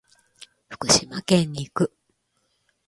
[0.67, 1.93] 福島県に行く。